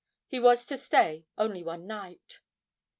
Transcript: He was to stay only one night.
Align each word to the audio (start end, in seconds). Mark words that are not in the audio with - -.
He 0.25 0.39
was 0.39 0.65
to 0.65 0.77
stay 0.79 1.27
only 1.37 1.61
one 1.63 1.85
night. 1.85 2.39